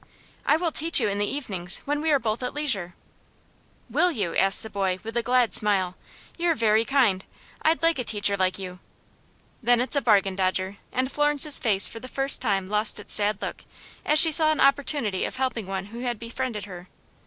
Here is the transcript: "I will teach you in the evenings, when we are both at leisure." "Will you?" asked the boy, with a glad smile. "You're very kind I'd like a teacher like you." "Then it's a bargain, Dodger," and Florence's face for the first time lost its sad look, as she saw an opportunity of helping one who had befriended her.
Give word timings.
"I 0.47 0.57
will 0.57 0.71
teach 0.71 0.99
you 0.99 1.07
in 1.07 1.19
the 1.19 1.29
evenings, 1.29 1.81
when 1.85 2.01
we 2.01 2.09
are 2.11 2.17
both 2.17 2.41
at 2.41 2.55
leisure." 2.55 2.95
"Will 3.87 4.11
you?" 4.11 4.35
asked 4.35 4.63
the 4.63 4.69
boy, 4.71 4.97
with 5.03 5.15
a 5.15 5.21
glad 5.21 5.53
smile. 5.53 5.95
"You're 6.39 6.55
very 6.55 6.83
kind 6.85 7.23
I'd 7.61 7.83
like 7.83 7.99
a 7.99 8.03
teacher 8.03 8.35
like 8.35 8.57
you." 8.57 8.79
"Then 9.61 9.79
it's 9.79 9.95
a 9.95 10.01
bargain, 10.01 10.35
Dodger," 10.35 10.77
and 10.91 11.11
Florence's 11.11 11.59
face 11.59 11.87
for 11.87 11.99
the 11.99 12.07
first 12.07 12.41
time 12.41 12.67
lost 12.67 12.99
its 12.99 13.13
sad 13.13 13.43
look, 13.43 13.63
as 14.03 14.17
she 14.17 14.31
saw 14.31 14.51
an 14.51 14.59
opportunity 14.59 15.23
of 15.23 15.35
helping 15.35 15.67
one 15.67 15.85
who 15.93 15.99
had 15.99 16.17
befriended 16.17 16.65
her. 16.65 16.87